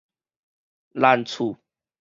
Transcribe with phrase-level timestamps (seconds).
[0.97, 1.55] 難處